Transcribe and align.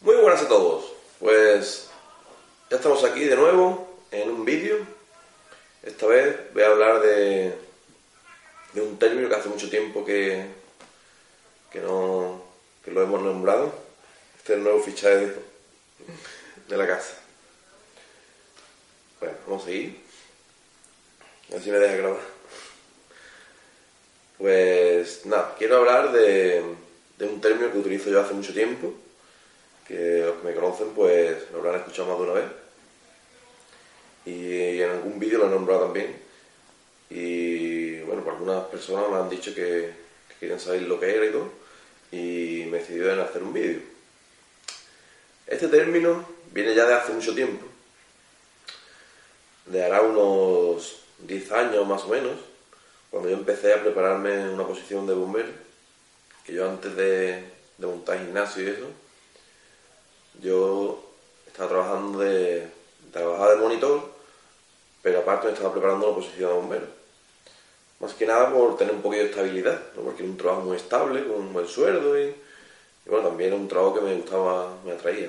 muy 0.00 0.14
buenas 0.16 0.42
a 0.42 0.48
todos. 0.48 0.92
Pues 1.18 1.88
ya 2.70 2.76
estamos 2.76 3.02
aquí 3.02 3.24
de 3.24 3.34
nuevo 3.34 3.98
en 4.12 4.30
un 4.30 4.44
vídeo. 4.44 4.76
Esta 5.82 6.06
vez 6.06 6.36
voy 6.54 6.62
a 6.62 6.68
hablar 6.68 7.00
de, 7.00 7.52
de 8.74 8.80
un 8.80 8.96
término 8.96 9.28
que 9.28 9.34
hace 9.34 9.48
mucho 9.48 9.68
tiempo 9.68 10.04
que, 10.04 10.46
que 11.72 11.80
no 11.80 12.42
que 12.84 12.92
lo 12.92 13.02
hemos 13.02 13.22
nombrado. 13.22 13.72
Este 14.38 14.52
es 14.52 14.58
el 14.58 14.64
nuevo 14.64 14.80
fichaje 14.80 15.32
de, 16.68 16.76
la 16.76 16.86
casa. 16.86 17.14
Bueno, 19.18 19.36
vamos 19.46 19.62
a 19.62 19.66
seguir. 19.66 20.00
A 21.56 21.60
si 21.60 21.70
me 21.70 21.78
deja 21.78 21.96
grabar. 21.96 22.20
Pues 24.38 25.26
nada, 25.26 25.54
quiero 25.58 25.78
hablar 25.78 26.12
de 26.12 26.62
de 27.22 27.28
un 27.28 27.40
término 27.40 27.70
que 27.70 27.78
utilizo 27.78 28.10
yo 28.10 28.20
hace 28.20 28.34
mucho 28.34 28.52
tiempo, 28.52 28.92
que 29.86 30.24
los 30.26 30.38
que 30.38 30.48
me 30.48 30.54
conocen 30.54 30.88
pues 30.88 31.50
lo 31.52 31.58
habrán 31.58 31.76
escuchado 31.76 32.08
más 32.08 32.18
de 32.18 32.24
una 32.24 32.32
vez. 32.32 32.50
Y 34.26 34.82
en 34.82 34.90
algún 34.90 35.20
vídeo 35.20 35.38
lo 35.38 35.46
he 35.46 35.50
nombrado 35.50 35.84
también. 35.84 36.16
Y 37.10 38.00
bueno, 38.00 38.24
pues 38.24 38.34
algunas 38.34 38.64
personas 38.64 39.08
me 39.08 39.18
han 39.18 39.30
dicho 39.30 39.54
que, 39.54 39.92
que 40.28 40.34
querían 40.40 40.58
saber 40.58 40.82
lo 40.82 40.98
que 40.98 41.14
era 41.14 41.26
y 41.26 41.30
todo. 41.30 41.52
Y 42.10 42.66
me 42.68 42.78
decidí 42.78 43.08
en 43.08 43.20
hacer 43.20 43.42
un 43.44 43.52
vídeo. 43.52 43.80
Este 45.46 45.68
término 45.68 46.26
viene 46.50 46.74
ya 46.74 46.86
de 46.86 46.94
hace 46.94 47.12
mucho 47.12 47.36
tiempo. 47.36 47.64
De 49.66 49.84
hará 49.84 50.02
unos 50.02 51.04
10 51.20 51.52
años 51.52 51.86
más 51.86 52.02
o 52.02 52.08
menos, 52.08 52.36
cuando 53.10 53.28
yo 53.28 53.36
empecé 53.36 53.74
a 53.74 53.80
prepararme 53.80 54.48
una 54.48 54.66
posición 54.66 55.06
de 55.06 55.14
bombero 55.14 55.71
que 56.44 56.52
yo 56.54 56.68
antes 56.68 56.94
de, 56.96 57.44
montar 57.78 58.18
gimnasio 58.18 58.62
y 58.62 58.66
eso, 58.70 58.86
yo 60.40 61.02
estaba 61.46 61.68
trabajando 61.68 62.18
de, 62.20 62.68
trabajaba 63.12 63.54
de 63.54 63.60
monitor, 63.60 64.12
pero 65.02 65.20
aparte 65.20 65.46
me 65.48 65.52
estaba 65.52 65.72
preparando 65.72 66.08
la 66.08 66.14
posición 66.14 66.50
de 66.50 66.56
bombero. 66.56 66.86
Más 68.00 68.14
que 68.14 68.26
nada 68.26 68.52
por 68.52 68.76
tener 68.76 68.94
un 68.94 69.02
poquito 69.02 69.22
de 69.24 69.30
estabilidad, 69.30 69.80
porque 69.94 70.22
era 70.22 70.32
un 70.32 70.36
trabajo 70.36 70.62
muy 70.62 70.76
estable, 70.76 71.26
con 71.26 71.36
un 71.36 71.52
buen 71.52 71.66
sueldo 71.66 72.18
y, 72.20 72.34
bueno, 73.06 73.28
también 73.28 73.52
era 73.52 73.60
un 73.60 73.68
trabajo 73.68 73.94
que 73.94 74.00
me 74.00 74.14
gustaba, 74.14 74.76
me 74.84 74.92
atraía. 74.92 75.28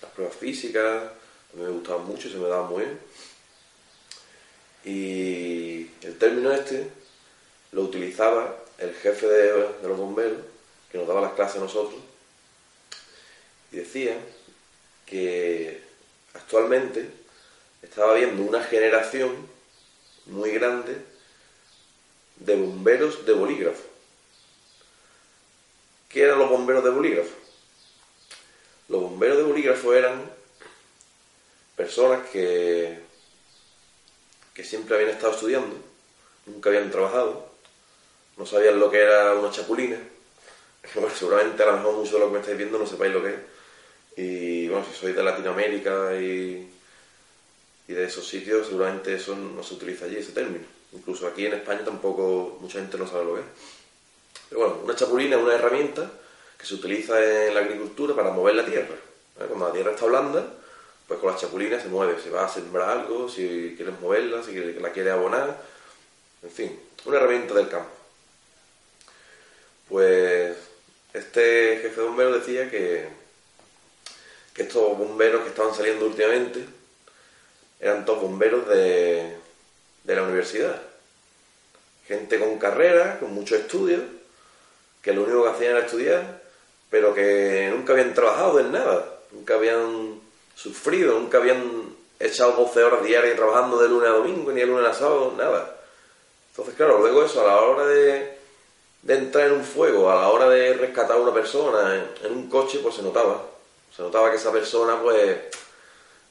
Las 0.00 0.10
pruebas 0.12 0.36
físicas 0.36 1.02
también 1.50 1.70
me 1.70 1.78
gustaban 1.78 2.06
mucho, 2.06 2.30
se 2.30 2.36
me 2.36 2.48
daban 2.48 2.70
muy 2.70 2.84
bien. 2.84 3.00
Y 4.84 6.06
el 6.06 6.18
término 6.18 6.52
este 6.52 6.90
lo 7.72 7.82
utilizaba 7.82 8.63
el 8.78 8.94
jefe 8.94 9.26
de, 9.26 9.68
los 9.82 9.98
bomberos, 9.98 10.38
que 10.90 10.98
nos 10.98 11.08
daba 11.08 11.20
las 11.20 11.32
clases 11.32 11.56
a 11.56 11.64
nosotros, 11.64 12.00
y 13.72 13.76
decía 13.76 14.16
que 15.06 15.82
actualmente 16.34 17.10
estaba 17.82 18.12
habiendo 18.12 18.42
una 18.42 18.62
generación 18.62 19.48
muy 20.26 20.50
grande 20.52 20.96
de 22.36 22.56
bomberos 22.56 23.26
de 23.26 23.32
bolígrafo. 23.32 23.82
¿Qué 26.08 26.22
eran 26.22 26.38
los 26.38 26.48
bomberos 26.48 26.84
de 26.84 26.90
bolígrafo? 26.90 27.34
Los 28.88 29.00
bomberos 29.02 29.38
de 29.38 29.42
bolígrafo 29.42 29.94
eran 29.94 30.30
personas 31.76 32.28
que, 32.28 33.00
que 34.54 34.64
siempre 34.64 34.94
habían 34.94 35.10
estado 35.10 35.32
estudiando, 35.32 35.76
nunca 36.46 36.70
habían 36.70 36.90
trabajado, 36.90 37.53
no 38.36 38.46
sabían 38.46 38.78
lo 38.78 38.90
que 38.90 39.00
era 39.00 39.34
una 39.34 39.50
chapulina. 39.50 39.96
Bueno, 40.94 41.08
seguramente 41.08 41.62
a 41.62 41.66
lo 41.66 41.76
mejor 41.78 41.94
muchos 41.94 42.12
de 42.12 42.18
los 42.18 42.28
que 42.28 42.34
me 42.34 42.40
estáis 42.40 42.58
viendo 42.58 42.78
no 42.78 42.86
sepáis 42.86 43.14
lo 43.14 43.22
que 43.22 43.30
es. 43.30 43.36
Y 44.16 44.68
bueno, 44.68 44.84
si 44.84 44.94
sois 44.94 45.16
de 45.16 45.22
Latinoamérica 45.22 46.14
y, 46.14 46.70
y 47.88 47.92
de 47.92 48.04
esos 48.04 48.28
sitios, 48.28 48.66
seguramente 48.66 49.14
eso 49.14 49.34
no 49.34 49.62
se 49.62 49.74
utiliza 49.74 50.04
allí, 50.04 50.16
ese 50.16 50.32
término. 50.32 50.66
Incluso 50.92 51.26
aquí 51.26 51.46
en 51.46 51.54
España 51.54 51.80
tampoco 51.84 52.58
mucha 52.60 52.80
gente 52.80 52.98
no 52.98 53.06
sabe 53.06 53.24
lo 53.24 53.34
que 53.34 53.40
es. 53.40 53.46
Pero 54.50 54.60
bueno, 54.60 54.80
una 54.84 54.94
chapulina 54.94 55.36
es 55.36 55.42
una 55.42 55.54
herramienta 55.54 56.10
que 56.58 56.66
se 56.66 56.74
utiliza 56.74 57.46
en 57.46 57.54
la 57.54 57.60
agricultura 57.60 58.14
para 58.14 58.30
mover 58.30 58.54
la 58.54 58.66
tierra. 58.66 58.94
Cuando 59.36 59.66
la 59.66 59.72
tierra 59.72 59.92
está 59.92 60.06
blanda, 60.06 60.44
pues 61.08 61.20
con 61.20 61.30
las 61.32 61.40
chapulinas 61.40 61.82
se 61.82 61.88
mueve, 61.88 62.20
se 62.22 62.30
va 62.30 62.44
a 62.44 62.48
sembrar 62.48 62.88
algo, 62.88 63.28
si 63.28 63.74
quieres 63.76 63.98
moverla, 64.00 64.42
si 64.42 64.54
la 64.54 64.92
quieres 64.92 65.12
abonar, 65.12 65.60
en 66.42 66.50
fin, 66.50 66.80
una 67.04 67.16
herramienta 67.16 67.54
del 67.54 67.68
campo. 67.68 67.90
Pues 69.88 70.56
este 71.12 71.78
jefe 71.82 72.00
de 72.00 72.06
bomberos 72.06 72.46
decía 72.46 72.70
que, 72.70 73.08
que 74.52 74.62
estos 74.62 74.96
bomberos 74.98 75.42
que 75.42 75.48
estaban 75.48 75.74
saliendo 75.74 76.06
últimamente 76.06 76.64
eran 77.80 78.04
todos 78.04 78.22
bomberos 78.22 78.68
de, 78.68 79.36
de 80.04 80.14
la 80.14 80.22
universidad. 80.22 80.80
Gente 82.06 82.38
con 82.38 82.58
carrera, 82.58 83.18
con 83.18 83.32
muchos 83.34 83.60
estudios, 83.60 84.02
que 85.02 85.12
lo 85.12 85.24
único 85.24 85.44
que 85.44 85.50
hacían 85.50 85.70
era 85.72 85.84
estudiar, 85.84 86.42
pero 86.90 87.14
que 87.14 87.70
nunca 87.74 87.92
habían 87.92 88.14
trabajado 88.14 88.60
en 88.60 88.72
nada, 88.72 89.18
nunca 89.32 89.54
habían 89.54 90.20
sufrido, 90.54 91.18
nunca 91.18 91.38
habían 91.38 91.94
echado 92.18 92.52
12 92.52 92.82
horas 92.82 93.04
diarias 93.04 93.36
trabajando 93.36 93.80
de 93.80 93.88
lunes 93.88 94.08
a 94.08 94.12
domingo, 94.12 94.52
ni 94.52 94.60
de 94.60 94.66
lunes 94.66 94.86
a 94.86 94.94
sábado, 94.94 95.34
nada. 95.36 95.76
Entonces, 96.50 96.74
claro, 96.74 96.98
luego 96.98 97.24
eso, 97.24 97.40
a 97.42 97.46
la 97.46 97.60
hora 97.60 97.86
de, 97.86 98.33
de 99.04 99.14
entrar 99.14 99.48
en 99.48 99.52
un 99.52 99.64
fuego, 99.64 100.10
a 100.10 100.14
la 100.14 100.28
hora 100.30 100.48
de 100.48 100.72
rescatar 100.74 101.18
a 101.18 101.20
una 101.20 101.32
persona 101.32 102.06
en, 102.24 102.32
un 102.32 102.48
coche, 102.48 102.80
pues 102.82 102.94
se 102.94 103.02
notaba. 103.02 103.42
Se 103.94 104.02
notaba 104.02 104.30
que 104.30 104.36
esa 104.36 104.50
persona, 104.50 105.00
pues, 105.00 105.36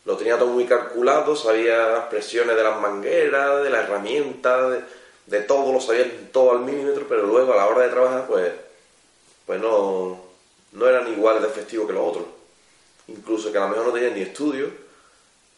lo 0.05 0.17
tenía 0.17 0.39
todo 0.39 0.49
muy 0.49 0.65
calculado, 0.65 1.35
sabía 1.35 1.87
las 1.89 2.05
presiones 2.05 2.55
de 2.55 2.63
las 2.63 2.81
mangueras, 2.81 3.63
de 3.63 3.69
la 3.69 3.81
herramienta, 3.81 4.69
de, 5.27 5.41
todo, 5.41 5.71
lo 5.71 5.79
sabía 5.79 6.11
todo 6.31 6.51
al 6.51 6.61
milímetro, 6.61 7.05
pero 7.07 7.27
luego 7.27 7.53
a 7.53 7.57
la 7.57 7.67
hora 7.67 7.83
de 7.83 7.89
trabajar, 7.89 8.25
pues, 8.27 8.51
pues 9.45 9.61
no, 9.61 10.19
no 10.71 10.87
eran 10.87 11.07
iguales 11.13 11.43
de 11.43 11.49
efectivos 11.49 11.85
que 11.85 11.93
los 11.93 12.09
otros. 12.09 12.25
Incluso 13.07 13.51
que 13.51 13.59
a 13.59 13.61
lo 13.61 13.67
mejor 13.67 13.85
no 13.85 13.93
tenían 13.93 14.15
ni 14.15 14.21
estudio, 14.21 14.71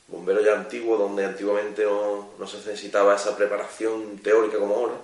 bombero 0.10 0.42
ya 0.42 0.54
antiguo, 0.54 0.98
donde 0.98 1.24
antiguamente 1.24 1.86
no, 1.86 2.32
no 2.38 2.46
se 2.46 2.58
necesitaba 2.58 3.16
esa 3.16 3.38
preparación 3.38 4.20
teórica 4.20 4.60
como 4.60 4.76
ahora 4.76 4.96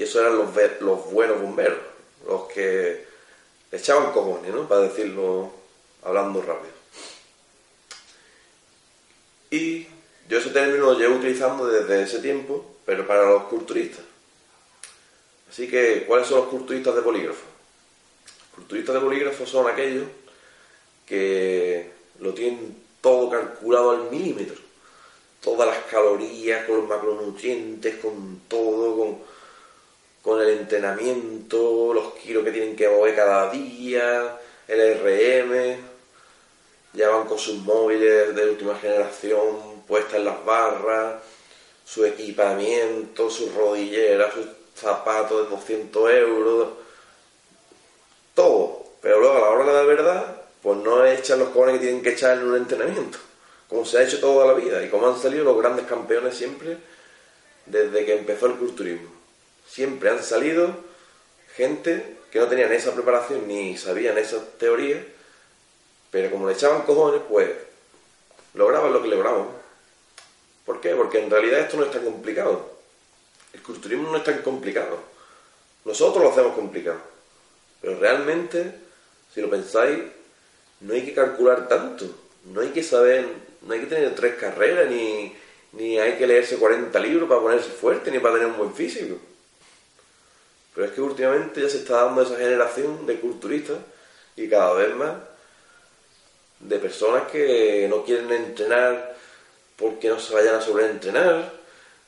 y 0.00 0.04
esos 0.04 0.22
eran 0.22 0.38
los, 0.38 0.48
los 0.80 1.12
buenos 1.12 1.42
bomberos, 1.42 1.78
los 2.26 2.44
que 2.44 3.04
echaban 3.70 4.12
cojones, 4.12 4.50
¿no? 4.50 4.66
Para 4.66 4.80
decirlo 4.80 5.52
hablando 6.02 6.40
rápido. 6.40 6.72
Y 9.50 9.86
yo 10.26 10.38
ese 10.38 10.48
término 10.48 10.86
lo 10.86 10.98
llevo 10.98 11.16
utilizando 11.16 11.66
desde 11.66 12.04
ese 12.04 12.20
tiempo, 12.20 12.76
pero 12.86 13.06
para 13.06 13.28
los 13.28 13.42
culturistas. 13.44 14.00
Así 15.50 15.68
que, 15.68 16.06
¿cuáles 16.06 16.28
son 16.28 16.38
los 16.38 16.48
culturistas 16.48 16.94
de 16.94 17.02
bolígrafo? 17.02 17.44
Los 18.24 18.54
culturistas 18.54 18.94
de 18.94 19.00
bolígrafo 19.02 19.44
son 19.44 19.68
aquellos 19.68 20.06
que 21.04 21.90
lo 22.20 22.32
tienen 22.32 22.74
todo 23.02 23.28
calculado 23.28 23.90
al 23.90 24.10
milímetro. 24.10 24.56
Todas 25.42 25.68
las 25.68 25.84
calorías, 25.90 26.64
con 26.64 26.78
los 26.78 26.88
macronutrientes, 26.88 27.96
con 27.96 28.40
todo, 28.48 28.96
con 28.96 29.30
el 30.40 30.58
entrenamiento, 30.58 31.92
los 31.92 32.14
kilos 32.14 32.44
que 32.44 32.52
tienen 32.52 32.76
que 32.76 32.88
mover 32.88 33.14
cada 33.16 33.50
día, 33.50 34.38
el 34.68 34.98
RM, 34.98 35.76
ya 36.92 37.08
van 37.08 37.26
con 37.26 37.38
sus 37.38 37.56
móviles 37.56 38.34
de 38.34 38.50
última 38.50 38.76
generación 38.76 39.80
puestas 39.86 40.14
en 40.14 40.24
las 40.24 40.44
barras, 40.44 41.16
su 41.84 42.04
equipamiento, 42.04 43.28
sus 43.30 43.52
rodilleras, 43.54 44.32
sus 44.34 44.46
zapatos 44.74 45.44
de 45.44 45.56
200 45.56 46.10
euros, 46.12 46.68
todo. 48.34 48.84
Pero 49.00 49.18
luego 49.20 49.36
a 49.36 49.40
la 49.40 49.48
hora 49.48 49.64
de 49.64 49.72
la 49.72 49.82
verdad, 49.82 50.42
pues 50.62 50.78
no 50.78 51.04
echan 51.04 51.38
los 51.38 51.48
cojones 51.48 51.74
que 51.78 51.86
tienen 51.86 52.02
que 52.02 52.10
echar 52.10 52.38
en 52.38 52.44
un 52.44 52.56
entrenamiento, 52.56 53.18
como 53.68 53.84
se 53.84 53.98
ha 53.98 54.02
hecho 54.02 54.20
toda 54.20 54.46
la 54.46 54.54
vida 54.54 54.84
y 54.84 54.88
como 54.88 55.08
han 55.08 55.18
salido 55.18 55.44
los 55.44 55.58
grandes 55.58 55.86
campeones 55.86 56.36
siempre 56.36 56.76
desde 57.66 58.04
que 58.04 58.14
empezó 58.18 58.46
el 58.46 58.54
culturismo 58.54 59.19
siempre 59.70 60.10
han 60.10 60.22
salido 60.22 60.74
gente 61.54 62.16
que 62.30 62.38
no 62.38 62.46
tenían 62.48 62.72
esa 62.72 62.92
preparación 62.92 63.46
ni 63.46 63.76
sabían 63.76 64.18
esas 64.18 64.42
teorías, 64.58 65.04
pero 66.10 66.30
como 66.30 66.48
le 66.48 66.54
echaban 66.54 66.82
cojones, 66.82 67.22
pues 67.28 67.50
lograban 68.54 68.92
lo 68.92 69.02
que 69.02 69.08
lograban. 69.08 69.46
¿Por 70.66 70.80
qué? 70.80 70.94
Porque 70.94 71.22
en 71.22 71.30
realidad 71.30 71.60
esto 71.60 71.76
no 71.76 71.84
es 71.84 71.90
tan 71.90 72.04
complicado. 72.04 72.78
El 73.52 73.62
culturismo 73.62 74.10
no 74.10 74.18
es 74.18 74.24
tan 74.24 74.42
complicado. 74.42 74.98
Nosotros 75.84 76.22
lo 76.22 76.30
hacemos 76.30 76.54
complicado. 76.54 77.00
Pero 77.80 77.98
realmente, 77.98 78.74
si 79.32 79.40
lo 79.40 79.50
pensáis, 79.50 80.00
no 80.80 80.94
hay 80.94 81.04
que 81.04 81.14
calcular 81.14 81.68
tanto. 81.68 82.06
No 82.44 82.60
hay 82.60 82.68
que 82.68 82.82
saber, 82.82 83.26
no 83.62 83.72
hay 83.72 83.80
que 83.80 83.86
tener 83.86 84.14
tres 84.14 84.34
carreras, 84.36 84.88
ni, 84.90 85.34
ni 85.72 85.98
hay 85.98 86.16
que 86.16 86.26
leerse 86.26 86.56
40 86.56 86.98
libros 87.00 87.28
para 87.28 87.40
ponerse 87.40 87.70
fuerte, 87.70 88.10
ni 88.10 88.18
para 88.18 88.34
tener 88.34 88.48
un 88.48 88.58
buen 88.58 88.74
físico. 88.74 89.16
Pero 90.74 90.86
es 90.86 90.92
que 90.92 91.00
últimamente 91.00 91.60
ya 91.60 91.68
se 91.68 91.78
está 91.78 92.04
dando 92.04 92.22
esa 92.22 92.36
generación 92.36 93.06
de 93.06 93.18
culturistas 93.20 93.78
y 94.36 94.48
cada 94.48 94.74
vez 94.74 94.94
más 94.94 95.14
de 96.60 96.78
personas 96.78 97.30
que 97.30 97.86
no 97.88 98.04
quieren 98.04 98.30
entrenar 98.30 99.16
porque 99.76 100.08
no 100.08 100.20
se 100.20 100.34
vayan 100.34 100.56
a 100.56 100.60
sobreentrenar, 100.60 101.52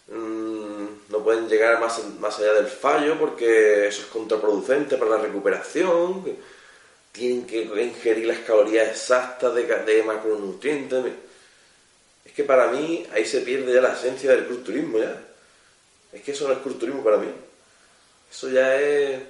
mm, 0.08 0.86
no 1.08 1.18
pueden 1.24 1.48
llegar 1.48 1.80
más, 1.80 2.02
más 2.20 2.38
allá 2.38 2.52
del 2.54 2.66
fallo 2.66 3.18
porque 3.18 3.88
eso 3.88 4.02
es 4.02 4.08
contraproducente 4.08 4.96
para 4.96 5.12
la 5.12 5.18
recuperación, 5.18 6.24
tienen 7.12 7.46
que 7.46 7.62
ingerir 7.62 8.26
las 8.26 8.38
calorías 8.40 8.88
exactas 8.88 9.54
de, 9.54 9.64
de 9.64 10.02
macronutrientes. 10.02 11.12
Es 12.24 12.32
que 12.32 12.44
para 12.44 12.68
mí 12.68 13.06
ahí 13.12 13.24
se 13.26 13.40
pierde 13.40 13.74
ya 13.74 13.80
la 13.80 13.94
esencia 13.94 14.30
del 14.30 14.46
culturismo 14.46 14.98
ya. 14.98 15.20
Es 16.12 16.22
que 16.22 16.32
eso 16.32 16.46
no 16.46 16.54
es 16.54 16.60
culturismo 16.60 17.02
para 17.02 17.18
mí. 17.18 17.28
Eso 18.32 18.48
ya 18.48 18.80
es 18.80 19.20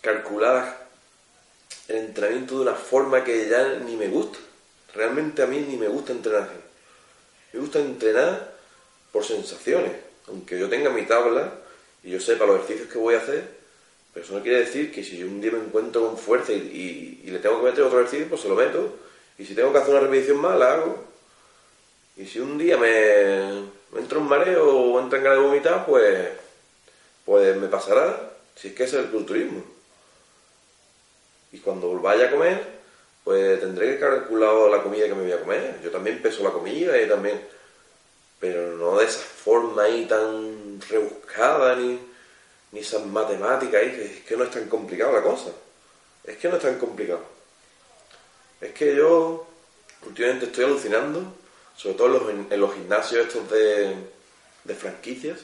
calcular 0.00 0.86
el 1.86 1.96
entrenamiento 1.96 2.56
de 2.56 2.62
una 2.62 2.74
forma 2.74 3.22
que 3.22 3.46
ya 3.46 3.78
ni 3.84 3.94
me 3.94 4.08
gusta. 4.08 4.38
Realmente 4.94 5.42
a 5.42 5.46
mí 5.46 5.60
ni 5.60 5.76
me 5.76 5.86
gusta 5.88 6.12
entrenar. 6.12 6.48
Me 7.52 7.60
gusta 7.60 7.78
entrenar 7.78 8.54
por 9.12 9.22
sensaciones. 9.22 9.92
Aunque 10.28 10.58
yo 10.58 10.70
tenga 10.70 10.88
mi 10.88 11.02
tabla 11.02 11.52
y 12.02 12.10
yo 12.10 12.20
sepa 12.20 12.46
los 12.46 12.56
ejercicios 12.56 12.90
que 12.90 12.98
voy 12.98 13.16
a 13.16 13.18
hacer, 13.18 13.46
pero 14.14 14.24
eso 14.24 14.34
no 14.34 14.42
quiere 14.42 14.60
decir 14.60 14.90
que 14.90 15.04
si 15.04 15.18
yo 15.18 15.26
un 15.26 15.42
día 15.42 15.52
me 15.52 15.58
encuentro 15.58 16.06
con 16.06 16.16
fuerza 16.16 16.52
y, 16.52 17.22
le 17.26 17.38
tengo 17.38 17.60
que 17.60 17.66
meter 17.66 17.84
otro 17.84 18.00
ejercicio, 18.00 18.28
pues 18.30 18.40
se 18.40 18.48
lo 18.48 18.54
meto. 18.54 18.96
Y 19.38 19.44
si 19.44 19.54
tengo 19.54 19.72
que 19.72 19.78
hacer 19.78 19.90
una 19.90 20.00
repetición 20.00 20.38
más, 20.38 20.58
la 20.58 20.72
hago. 20.72 21.04
Y 22.16 22.24
si 22.24 22.40
un 22.40 22.56
día 22.56 22.78
me, 22.78 23.68
me 23.92 24.00
entra 24.00 24.18
un 24.18 24.28
mareo 24.28 24.74
o 24.74 25.00
entra 25.00 25.18
en 25.18 25.24
ganas 25.24 25.38
de 25.38 25.44
vomitar, 25.44 25.84
pues 25.84 26.41
pues 27.24 27.56
me 27.56 27.68
pasará, 27.68 28.32
si 28.56 28.68
es 28.68 28.74
que 28.74 28.84
es 28.84 28.92
el 28.94 29.10
culturismo. 29.10 29.64
Y 31.52 31.58
cuando 31.58 31.92
vaya 32.00 32.28
a 32.28 32.30
comer, 32.30 32.64
pues 33.24 33.60
tendré 33.60 33.94
que 33.94 34.00
calcular 34.00 34.70
la 34.70 34.82
comida 34.82 35.06
que 35.06 35.14
me 35.14 35.22
voy 35.22 35.32
a 35.32 35.40
comer. 35.40 35.80
Yo 35.82 35.90
también 35.90 36.22
peso 36.22 36.42
la 36.42 36.50
comida 36.50 37.00
y 37.00 37.08
también... 37.08 37.40
Pero 38.40 38.76
no 38.76 38.98
de 38.98 39.04
esa 39.04 39.20
forma 39.20 39.84
ahí 39.84 40.06
tan 40.06 40.80
rebuscada 40.80 41.76
ni, 41.76 42.00
ni 42.72 42.80
esas 42.80 43.06
matemáticas 43.06 43.80
ahí, 43.80 44.16
es 44.18 44.26
que 44.26 44.36
no 44.36 44.42
es 44.42 44.50
tan 44.50 44.68
complicado 44.68 45.12
la 45.12 45.22
cosa. 45.22 45.52
Es 46.24 46.36
que 46.38 46.48
no 46.48 46.56
es 46.56 46.62
tan 46.62 46.76
complicado. 46.78 47.22
Es 48.60 48.72
que 48.72 48.96
yo 48.96 49.46
últimamente 50.04 50.46
estoy 50.46 50.64
alucinando, 50.64 51.22
sobre 51.76 51.96
todo 51.96 52.06
en 52.30 52.38
los, 52.38 52.52
en 52.52 52.60
los 52.60 52.74
gimnasios 52.74 53.26
estos 53.26 53.48
de, 53.48 53.94
de 54.64 54.74
franquicias, 54.74 55.38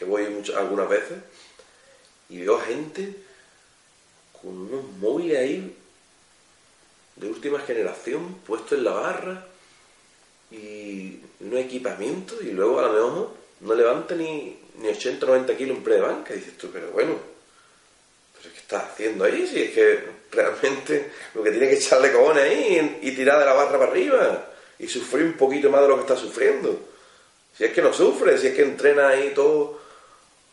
que 0.00 0.06
voy 0.06 0.26
muchas, 0.28 0.56
algunas 0.56 0.88
veces, 0.88 1.18
y 2.30 2.38
veo 2.38 2.58
gente 2.58 3.14
con 4.40 4.56
unos 4.56 4.84
móviles 4.98 5.38
ahí 5.38 5.76
de 7.16 7.28
última 7.28 7.60
generación 7.60 8.36
puesto 8.46 8.74
en 8.74 8.84
la 8.84 8.92
barra 8.92 9.46
y 10.50 11.20
un 11.40 11.56
equipamiento 11.58 12.36
y 12.40 12.52
luego 12.52 12.80
a 12.80 12.86
lo 12.86 12.92
mejor 12.92 13.30
no 13.60 13.74
levanta 13.74 14.14
ni, 14.14 14.56
ni 14.78 14.88
80 14.88 15.26
o 15.26 15.28
90 15.28 15.56
kilos 15.58 15.76
en 15.76 15.84
pre 15.84 15.96
de 15.96 16.00
banca. 16.00 16.32
Y 16.32 16.38
dices 16.38 16.56
tú, 16.56 16.70
pero 16.72 16.90
bueno, 16.92 17.18
pero 18.40 18.54
¿qué 18.54 18.60
estás 18.60 18.84
haciendo 18.84 19.24
ahí? 19.24 19.46
Si 19.46 19.64
es 19.64 19.70
que 19.72 20.00
realmente 20.32 21.10
lo 21.34 21.42
que 21.42 21.50
tiene 21.50 21.68
que 21.68 21.76
echarle 21.76 22.10
cojones 22.10 22.44
ahí 22.44 22.98
y, 23.02 23.14
tirar 23.14 23.38
de 23.38 23.44
la 23.44 23.52
barra 23.52 23.78
para 23.78 23.90
arriba 23.90 24.46
y 24.78 24.88
sufrir 24.88 25.26
un 25.26 25.34
poquito 25.34 25.68
más 25.68 25.82
de 25.82 25.88
lo 25.88 25.96
que 25.96 26.02
está 26.02 26.16
sufriendo. 26.16 26.88
Si 27.54 27.64
es 27.64 27.72
que 27.74 27.82
no 27.82 27.92
sufre, 27.92 28.38
si 28.38 28.46
es 28.46 28.54
que 28.54 28.62
entrena 28.62 29.08
ahí 29.08 29.32
todo 29.34 29.78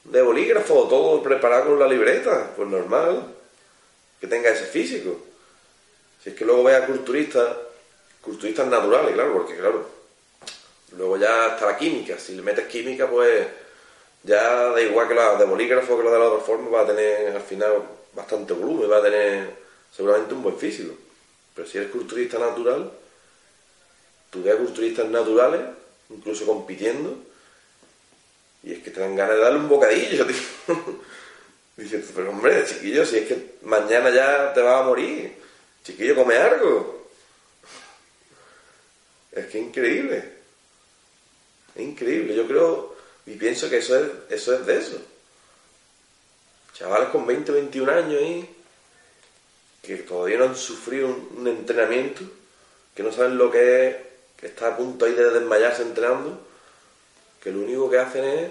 de 0.07 0.21
bolígrafo, 0.21 0.87
todo 0.87 1.21
preparado 1.21 1.65
con 1.65 1.79
la 1.79 1.87
libreta, 1.87 2.51
pues 2.55 2.67
normal 2.67 3.33
que 4.19 4.27
tenga 4.27 4.49
ese 4.49 4.65
físico. 4.65 5.19
Si 6.23 6.29
es 6.29 6.35
que 6.35 6.45
luego 6.45 6.63
vea 6.63 6.85
culturistas, 6.85 7.55
culturistas 8.21 8.67
naturales, 8.67 9.13
claro, 9.13 9.33
porque 9.33 9.55
claro, 9.55 9.85
luego 10.97 11.17
ya 11.17 11.47
está 11.49 11.67
la 11.67 11.77
química, 11.77 12.17
si 12.17 12.35
le 12.35 12.41
metes 12.41 12.67
química, 12.67 13.07
pues 13.09 13.47
ya 14.23 14.69
da 14.71 14.81
igual 14.81 15.07
que 15.07 15.13
la 15.13 15.35
de 15.35 15.45
bolígrafo 15.45 15.97
que 15.97 16.03
la 16.03 16.11
de 16.11 16.19
la 16.19 16.25
otra 16.25 16.45
forma, 16.45 16.69
va 16.69 16.81
a 16.81 16.87
tener 16.87 17.35
al 17.35 17.41
final 17.41 17.83
bastante 18.13 18.53
volumen, 18.53 18.89
va 18.89 18.97
a 18.97 19.03
tener 19.03 19.49
seguramente 19.95 20.33
un 20.33 20.43
buen 20.43 20.57
físico. 20.57 20.93
Pero 21.53 21.67
si 21.67 21.77
eres 21.77 21.91
culturista 21.91 22.39
natural, 22.39 22.91
tú 24.29 24.41
ves 24.41 24.55
culturistas 24.55 25.07
naturales, 25.09 25.61
incluso 26.09 26.45
compitiendo, 26.45 27.26
y 28.67 28.73
es 28.73 28.83
que 28.83 28.91
te 28.91 28.99
dan 28.99 29.15
ganas 29.15 29.35
de 29.35 29.41
darle 29.41 29.59
un 29.59 29.69
bocadillo, 29.69 30.25
tío. 30.25 30.35
Dices, 31.77 32.11
pero 32.13 32.31
hombre, 32.31 32.65
chiquillo, 32.65 33.05
si 33.05 33.19
es 33.19 33.27
que 33.27 33.55
mañana 33.61 34.09
ya 34.09 34.53
te 34.53 34.61
vas 34.61 34.81
a 34.81 34.83
morir. 34.83 35.37
Chiquillo, 35.85 36.15
come 36.15 36.35
algo. 36.35 37.07
Es 39.31 39.45
que 39.45 39.59
increíble. 39.59 40.17
Es 41.75 41.81
increíble. 41.81 42.35
Yo 42.35 42.45
creo 42.45 42.97
y 43.25 43.35
pienso 43.35 43.69
que 43.69 43.77
eso 43.77 43.97
es, 43.97 44.11
eso 44.29 44.53
es 44.55 44.65
de 44.65 44.77
eso. 44.77 45.01
Chavales 46.73 47.07
con 47.09 47.25
20, 47.25 47.49
21 47.49 47.89
años 47.89 48.21
ahí, 48.21 48.55
que 49.81 49.95
todavía 49.97 50.39
no 50.39 50.45
han 50.45 50.57
sufrido 50.57 51.07
un, 51.07 51.47
entrenamiento, 51.47 52.21
que 52.93 53.03
no 53.03 53.13
saben 53.13 53.37
lo 53.37 53.49
que 53.49 53.87
es, 53.87 53.95
que 54.35 54.47
está 54.47 54.67
a 54.67 54.77
punto 54.77 55.05
ahí 55.05 55.13
de 55.13 55.29
desmayarse 55.29 55.83
entrenando 55.83 56.47
que 57.47 57.53
lo 57.53 57.59
único 57.59 57.89
que 57.89 57.97
hacen 57.97 58.25
es 58.25 58.49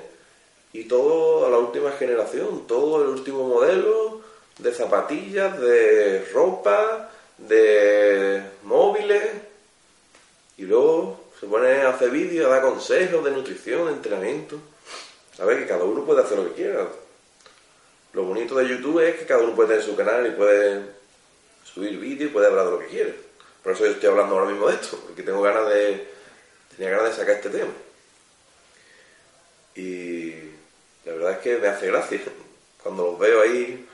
y 0.72 0.84
todo 0.84 1.44
a 1.44 1.50
la 1.50 1.58
última 1.58 1.92
generación, 1.92 2.66
todo 2.66 3.02
el 3.02 3.10
último 3.10 3.46
modelo 3.46 4.22
de 4.56 4.72
zapatillas, 4.72 5.60
de 5.60 6.26
ropa, 6.32 7.10
de 7.36 8.42
móviles 8.62 9.22
y 10.56 10.62
luego 10.62 11.20
se 11.38 11.46
pone 11.46 11.82
a 11.82 11.90
hacer 11.90 12.08
vídeos, 12.08 12.46
a 12.46 12.54
dar 12.54 12.62
consejos 12.62 13.22
de 13.22 13.32
nutrición, 13.32 13.86
de 13.86 13.92
entrenamiento. 13.92 14.56
ver 15.40 15.58
Que 15.58 15.66
cada 15.66 15.84
uno 15.84 16.02
puede 16.02 16.22
hacer 16.22 16.38
lo 16.38 16.46
que 16.46 16.62
quiera. 16.62 16.88
Lo 18.14 18.22
bonito 18.22 18.54
de 18.54 18.66
YouTube 18.66 19.00
es 19.00 19.16
que 19.16 19.26
cada 19.26 19.42
uno 19.42 19.54
puede 19.54 19.68
tener 19.68 19.84
su 19.84 19.94
canal 19.94 20.26
y 20.26 20.30
puede 20.30 20.80
subir 21.64 21.98
vídeos 21.98 22.30
y 22.30 22.32
puede 22.32 22.46
hablar 22.46 22.64
de 22.64 22.70
lo 22.70 22.78
que 22.78 22.86
quiere. 22.86 23.14
Por 23.62 23.74
eso 23.74 23.84
yo 23.84 23.90
estoy 23.90 24.08
hablando 24.08 24.38
ahora 24.38 24.50
mismo 24.50 24.68
de 24.68 24.76
esto, 24.76 24.98
porque 25.04 25.22
tengo 25.22 25.42
ganas 25.42 25.68
de, 25.68 26.08
tenía 26.74 26.92
ganas 26.92 27.10
de 27.10 27.16
sacar 27.16 27.34
este 27.34 27.50
tema. 27.50 27.72
Y 29.76 30.32
la 31.04 31.12
verdad 31.12 31.32
es 31.32 31.38
que 31.38 31.58
me 31.58 31.68
hace 31.68 31.86
gracia 31.86 32.20
cuando 32.82 33.04
los 33.04 33.18
veo 33.18 33.42
ahí 33.42 33.86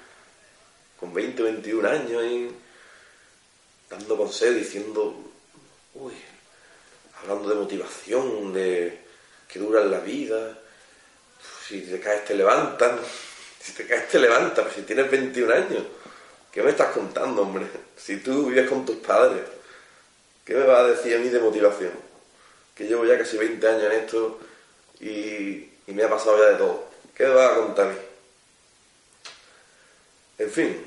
con 0.99 1.13
20, 1.13 1.43
21 1.43 1.89
años 1.89 2.23
ahí 2.23 2.57
dando 3.91 4.17
consejos, 4.17 4.57
diciendo, 4.57 5.15
uy, 5.95 6.15
hablando 7.21 7.49
de 7.49 7.55
motivación, 7.57 8.53
de 8.53 9.01
que 9.49 9.59
dura 9.59 9.85
la 9.85 10.01
vida, 10.01 10.59
si 11.67 11.81
te 11.83 12.01
caes 12.01 12.25
te 12.25 12.35
levantan, 12.35 12.99
si 13.61 13.73
te 13.73 13.87
caes 13.87 14.09
te 14.09 14.19
levantan, 14.19 14.67
si 14.75 14.83
tienes 14.83 15.11
21 15.11 15.53
años, 15.53 15.83
¿qué 16.51 16.63
me 16.63 16.71
estás 16.71 16.93
contando, 16.93 17.43
hombre? 17.43 17.67
Si 18.03 18.17
tú 18.17 18.47
vives 18.47 18.69
con 18.69 18.85
tus 18.85 18.97
padres, 18.97 19.43
¿qué 20.45 20.55
me 20.55 20.65
vas 20.65 20.81
a 20.81 20.89
decir 20.89 21.15
a 21.15 21.19
mí 21.21 21.29
de 21.29 21.39
motivación? 21.39 21.93
Que 22.75 22.85
llevo 22.85 23.05
ya 23.05 23.17
casi 23.17 23.37
20 23.39 23.69
años 23.69 23.85
en 23.85 23.93
esto 23.93 24.41
y 24.99 25.72
y 25.93 25.95
me 25.95 26.05
ha 26.05 26.09
pasado 26.09 26.39
ya 26.39 26.53
de 26.53 26.57
todo. 26.57 26.85
¿Qué 27.15 27.25
me 27.25 27.35
vas 27.35 27.53
a 27.53 27.57
contar 27.57 27.95
En 30.39 30.51
fin, 30.51 30.87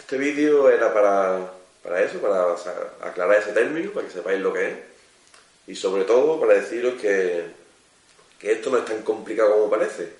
este 0.00 0.18
vídeo 0.18 0.68
era 0.68 0.92
para, 0.92 1.52
para 1.84 2.02
eso, 2.02 2.18
para 2.18 2.52
aclarar 3.00 3.38
ese 3.38 3.52
término, 3.52 3.92
para 3.92 4.08
que 4.08 4.12
sepáis 4.12 4.40
lo 4.40 4.52
que 4.52 4.68
es. 4.68 4.74
Y 5.68 5.76
sobre 5.76 6.02
todo 6.02 6.40
para 6.40 6.54
deciros 6.54 7.00
que, 7.00 7.44
que 8.40 8.52
esto 8.52 8.70
no 8.70 8.78
es 8.78 8.84
tan 8.84 9.02
complicado 9.02 9.52
como 9.52 9.70
parece. 9.70 10.12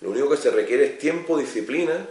Lo 0.00 0.10
único 0.10 0.30
que 0.30 0.38
se 0.38 0.50
requiere 0.50 0.86
es 0.86 0.98
tiempo, 0.98 1.36
disciplina 1.36 2.06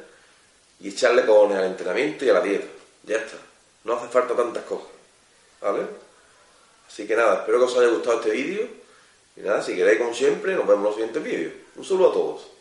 y 0.79 0.89
echarle 0.89 1.25
con 1.25 1.51
el 1.51 1.63
entrenamiento 1.63 2.23
y 2.23 2.29
a 2.29 2.33
la 2.33 2.41
dieta. 2.41 2.67
Ya 3.03 3.17
está. 3.17 3.37
No 3.83 3.93
hace 3.93 4.09
falta 4.09 4.35
tantas 4.35 4.63
cosas. 4.65 4.89
¿Vale? 5.59 5.87
Así 6.87 7.07
que 7.07 7.15
nada, 7.15 7.39
espero 7.39 7.57
que 7.57 7.65
os 7.65 7.77
haya 7.77 7.87
gustado 7.87 8.19
este 8.19 8.31
vídeo 8.31 8.80
y 9.35 9.41
nada, 9.41 9.61
si 9.61 9.75
queréis 9.75 9.99
como 9.99 10.13
siempre, 10.13 10.55
nos 10.55 10.67
vemos 10.67 10.77
en 10.77 10.83
los 10.83 10.95
siguientes 10.95 11.23
vídeos. 11.23 11.53
Un 11.75 11.85
saludo 11.85 12.09
a 12.09 12.13
todos. 12.13 12.51